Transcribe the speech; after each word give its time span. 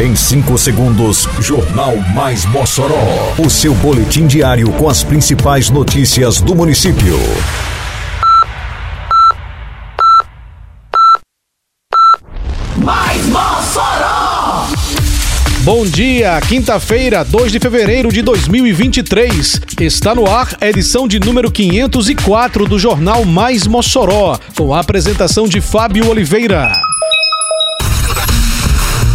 Em 0.00 0.16
5 0.16 0.56
segundos, 0.56 1.28
Jornal 1.40 1.94
Mais 2.14 2.46
Mossoró. 2.46 3.34
O 3.38 3.50
seu 3.50 3.74
boletim 3.74 4.26
diário 4.26 4.72
com 4.72 4.88
as 4.88 5.04
principais 5.04 5.68
notícias 5.68 6.40
do 6.40 6.54
município. 6.54 7.18
Mais 12.78 13.26
Mossoró! 13.26 14.68
Bom 15.64 15.84
dia, 15.84 16.40
quinta-feira, 16.48 17.22
2 17.22 17.52
de 17.52 17.60
fevereiro 17.60 18.10
de 18.10 18.22
2023. 18.22 19.60
Está 19.82 20.14
no 20.14 20.26
ar 20.26 20.56
a 20.62 20.66
edição 20.66 21.06
de 21.06 21.20
número 21.20 21.50
504 21.50 22.64
do 22.64 22.78
Jornal 22.78 23.26
Mais 23.26 23.66
Mossoró, 23.66 24.38
com 24.56 24.72
a 24.72 24.80
apresentação 24.80 25.46
de 25.46 25.60
Fábio 25.60 26.08
Oliveira. 26.08 26.89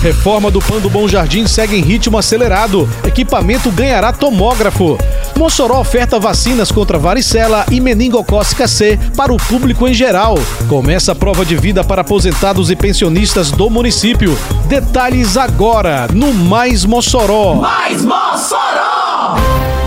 Reforma 0.05 0.51
do 0.51 0.61
Pan 0.61 0.79
do 0.79 0.87
Bom 0.87 1.07
Jardim 1.07 1.47
segue 1.47 1.75
em 1.75 1.81
ritmo 1.81 2.15
acelerado. 2.15 2.87
Equipamento 3.03 3.71
ganhará 3.71 4.13
tomógrafo. 4.13 4.99
Mossoró 5.35 5.79
oferta 5.79 6.19
vacinas 6.19 6.71
contra 6.71 6.99
varicela 6.99 7.65
e 7.71 7.81
meningocócica 7.81 8.67
C 8.67 8.99
para 9.17 9.33
o 9.33 9.37
público 9.37 9.87
em 9.87 9.95
geral. 9.95 10.35
Começa 10.69 11.13
a 11.13 11.15
prova 11.15 11.43
de 11.43 11.55
vida 11.55 11.83
para 11.83 12.01
aposentados 12.01 12.69
e 12.69 12.75
pensionistas 12.75 13.49
do 13.49 13.67
município. 13.67 14.37
Detalhes 14.67 15.37
agora 15.37 16.07
no 16.13 16.31
Mais 16.31 16.85
Mossoró. 16.85 17.55
Mais 17.55 18.03
Mossoró! 18.03 19.84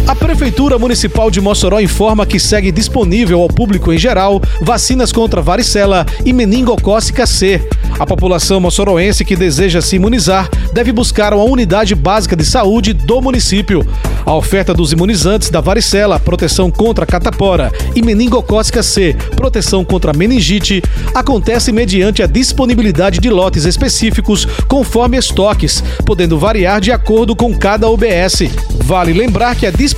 A 0.08 0.16
Prefeitura 0.16 0.80
Municipal 0.80 1.30
de 1.30 1.42
Mossoró 1.42 1.82
informa 1.82 2.26
que 2.26 2.40
segue 2.40 2.72
disponível 2.72 3.42
ao 3.42 3.50
público 3.50 3.92
em 3.92 3.98
geral 3.98 4.42
vacinas 4.62 5.12
contra 5.12 5.42
varicela 5.42 6.06
e 6.26 6.32
meningocócica 6.32 7.26
C. 7.28 7.68
A 8.00 8.06
população 8.06 8.62
moçoroense 8.62 9.26
que 9.26 9.36
deseja 9.36 9.82
se 9.82 9.98
imunizar 9.98 10.50
deve 10.72 10.94
buscar 10.94 11.34
uma 11.34 11.44
unidade 11.44 11.94
básica 11.94 12.38
de 12.38 12.46
saúde 12.46 12.94
do 12.94 13.22
município. 13.22 13.86
A 14.26 14.34
oferta 14.34 14.74
dos 14.74 14.94
imunizantes 14.94 15.50
da 15.50 15.60
varicela, 15.60 16.20
proteção 16.20 16.70
contra 16.70 17.06
catapora, 17.06 17.72
e 17.96 18.02
meningocócica 18.02 18.84
C, 18.84 19.16
proteção 19.36 19.84
contra 19.84 20.14
meningite, 20.14 20.84
acontece 21.16 21.72
mediante 21.72 22.22
a 22.22 22.28
disponibilidade 22.28 23.20
de 23.20 23.30
lotes 23.30 23.66
específicos 23.66 24.46
conforme 24.68 25.18
estoques, 25.18 25.84
podendo 26.06 26.38
variar 26.38 26.80
de 26.80 26.92
acordo 26.92 27.36
com 27.36 27.58
cada 27.58 27.90
UBS. 27.90 28.44
Vale 28.84 29.12
lembrar 29.12 29.56
que 29.56 29.66
a 29.66 29.72
disponibilidade 29.72 29.97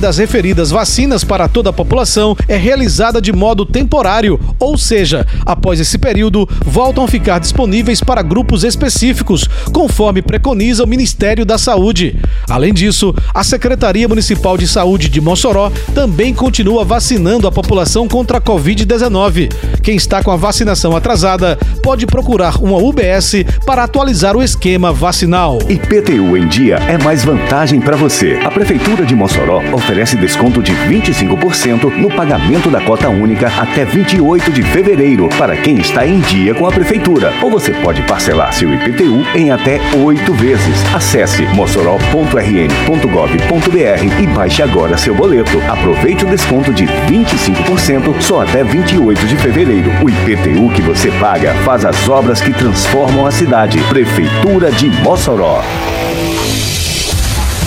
das 0.00 0.16
referidas 0.16 0.70
vacinas 0.70 1.22
para 1.22 1.48
toda 1.48 1.68
a 1.68 1.72
população 1.72 2.36
é 2.48 2.56
realizada 2.56 3.20
de 3.20 3.32
modo 3.32 3.66
temporário, 3.66 4.40
ou 4.58 4.78
seja, 4.78 5.26
após 5.44 5.78
esse 5.78 5.98
período, 5.98 6.48
voltam 6.64 7.04
a 7.04 7.08
ficar 7.08 7.40
disponíveis 7.40 8.00
para 8.00 8.22
grupos 8.22 8.64
específicos, 8.64 9.46
conforme 9.72 10.22
preconiza 10.22 10.84
o 10.84 10.86
Ministério 10.86 11.44
da 11.44 11.58
Saúde. 11.58 12.16
Além 12.48 12.72
disso, 12.72 13.14
a 13.34 13.44
Secretaria 13.44 14.08
Municipal 14.08 14.56
de 14.56 14.66
Saúde 14.66 15.08
de 15.08 15.20
Mossoró 15.20 15.70
também 15.94 16.32
continua 16.32 16.84
vacinando 16.84 17.46
a 17.46 17.52
população 17.52 18.08
contra 18.08 18.38
a 18.38 18.40
Covid-19. 18.40 19.52
Quem 19.82 19.96
está 19.96 20.22
com 20.22 20.30
a 20.30 20.36
vacinação 20.36 20.96
atrasada 20.96 21.58
pode 21.82 22.06
procurar 22.06 22.56
uma 22.62 22.78
UBS 22.78 23.44
para 23.66 23.84
atualizar 23.84 24.36
o 24.36 24.42
esquema 24.42 24.92
vacinal. 24.92 25.58
IPTU 25.68 26.36
em 26.36 26.48
dia 26.48 26.76
é 26.76 26.96
mais 26.96 27.24
vantagem 27.24 27.80
para 27.80 27.96
você. 27.96 28.40
A 28.44 28.50
Prefeitura 28.50 29.04
de 29.04 29.14
Mossoró 29.14 29.23
oferece 29.72 30.16
desconto 30.16 30.62
de 30.62 30.72
25% 30.72 31.96
no 31.96 32.08
pagamento 32.08 32.70
da 32.70 32.80
cota 32.80 33.08
única 33.08 33.48
até 33.48 33.84
28 33.84 34.52
de 34.52 34.62
fevereiro 34.62 35.28
para 35.38 35.56
quem 35.56 35.78
está 35.78 36.06
em 36.06 36.20
dia 36.20 36.54
com 36.54 36.66
a 36.66 36.72
Prefeitura. 36.72 37.32
Ou 37.42 37.50
você 37.50 37.72
pode 37.72 38.02
parcelar 38.02 38.52
seu 38.52 38.72
IPTU 38.72 39.24
em 39.34 39.50
até 39.50 39.80
oito 39.96 40.32
vezes. 40.34 40.94
Acesse 40.94 41.42
mossoró.rn.gov.br 41.46 44.22
e 44.22 44.26
baixe 44.26 44.62
agora 44.62 44.96
seu 44.96 45.14
boleto. 45.14 45.58
Aproveite 45.68 46.24
o 46.24 46.28
desconto 46.28 46.72
de 46.72 46.84
25% 46.84 48.20
só 48.20 48.42
até 48.42 48.62
28 48.62 49.26
de 49.26 49.36
fevereiro. 49.36 49.90
O 50.02 50.10
IPTU 50.10 50.70
que 50.74 50.82
você 50.82 51.10
paga 51.12 51.54
faz 51.64 51.84
as 51.84 52.08
obras 52.08 52.40
que 52.40 52.52
transformam 52.52 53.26
a 53.26 53.30
cidade. 53.30 53.78
Prefeitura 53.88 54.70
de 54.70 54.90
Mossoró. 55.02 55.62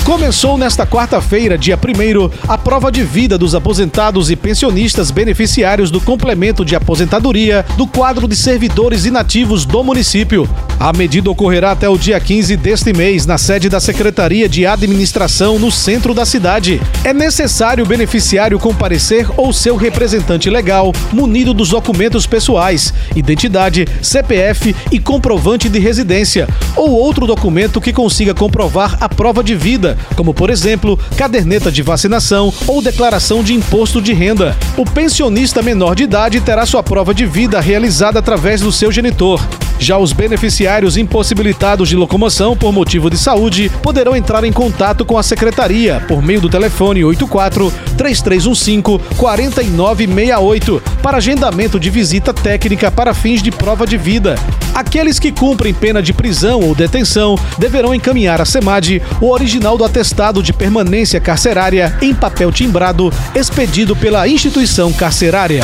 Começou 0.07 0.57
nesta 0.57 0.87
quarta-feira, 0.87 1.57
dia 1.57 1.77
1 1.77 2.31
a 2.47 2.57
prova 2.57 2.89
de 2.89 3.03
vida 3.03 3.37
dos 3.37 3.53
aposentados 3.53 4.31
e 4.31 4.37
pensionistas 4.37 5.11
beneficiários 5.11 5.91
do 5.91 5.99
complemento 5.99 6.63
de 6.63 6.77
aposentadoria 6.77 7.65
do 7.75 7.85
quadro 7.85 8.25
de 8.25 8.33
servidores 8.33 9.03
inativos 9.03 9.65
do 9.65 9.83
município. 9.83 10.49
A 10.79 10.93
medida 10.93 11.29
ocorrerá 11.29 11.71
até 11.71 11.89
o 11.89 11.97
dia 11.97 12.17
15 12.21 12.55
deste 12.55 12.93
mês 12.93 13.25
na 13.25 13.37
sede 13.37 13.67
da 13.67 13.81
Secretaria 13.81 14.47
de 14.47 14.65
Administração 14.65 15.59
no 15.59 15.69
centro 15.69 16.13
da 16.13 16.25
cidade. 16.25 16.79
É 17.03 17.11
necessário 17.11 17.83
o 17.83 17.87
beneficiário 17.87 18.57
comparecer 18.57 19.27
ou 19.35 19.51
seu 19.51 19.75
representante 19.75 20.49
legal, 20.49 20.93
munido 21.11 21.53
dos 21.53 21.69
documentos 21.69 22.25
pessoais, 22.25 22.93
identidade, 23.13 23.85
CPF 24.01 24.73
e 24.89 24.99
comprovante 24.99 25.67
de 25.67 25.79
residência, 25.79 26.47
ou 26.77 26.91
outro 26.91 27.27
documento 27.27 27.81
que 27.81 27.91
consiga 27.91 28.33
comprovar 28.33 28.97
a 29.01 29.09
prova 29.09 29.43
de 29.43 29.53
vida 29.53 29.96
como 30.15 30.33
por 30.33 30.49
exemplo, 30.49 30.99
caderneta 31.17 31.71
de 31.71 31.81
vacinação 31.81 32.53
ou 32.65 32.81
declaração 32.81 33.43
de 33.43 33.53
imposto 33.53 34.01
de 34.01 34.13
renda. 34.13 34.55
O 34.75 34.85
pensionista 34.85 35.61
menor 35.61 35.95
de 35.95 36.03
idade 36.03 36.41
terá 36.41 36.65
sua 36.65 36.83
prova 36.83 37.13
de 37.13 37.25
vida 37.25 37.59
realizada 37.59 38.19
através 38.19 38.61
do 38.61 38.71
seu 38.71 38.91
genitor. 38.91 39.41
Já 39.79 39.97
os 39.97 40.11
beneficiários 40.11 40.97
impossibilitados 40.97 41.87
de 41.89 41.95
locomoção 41.95 42.57
por 42.57 42.71
motivo 42.71 43.09
de 43.09 43.17
saúde 43.17 43.71
poderão 43.81 44.15
entrar 44.15 44.43
em 44.43 44.51
contato 44.51 45.05
com 45.05 45.17
a 45.17 45.23
secretaria 45.23 46.03
por 46.07 46.21
meio 46.21 46.41
do 46.41 46.49
telefone 46.49 47.03
84 47.03 47.71
3315 47.97 49.15
4968 49.15 50.81
para 51.01 51.17
agendamento 51.17 51.79
de 51.79 51.89
visita 51.89 52.33
técnica 52.33 52.91
para 52.91 53.13
fins 53.13 53.41
de 53.41 53.51
prova 53.51 53.85
de 53.85 53.97
vida. 53.97 54.35
Aqueles 54.73 55.19
que 55.19 55.31
cumprem 55.31 55.73
pena 55.73 56.01
de 56.01 56.13
prisão 56.13 56.61
ou 56.61 56.75
detenção 56.75 57.35
deverão 57.57 57.93
encaminhar 57.93 58.41
à 58.41 58.45
SEMAD 58.45 59.01
o 59.21 59.29
original 59.29 59.77
do 59.77 59.83
atestado 59.83 60.43
de 60.43 60.53
permanência 60.53 61.19
carcerária 61.19 61.97
em 62.01 62.13
papel 62.13 62.51
timbrado 62.51 63.11
expedido 63.35 63.95
pela 63.95 64.27
instituição 64.27 64.91
carcerária. 64.91 65.63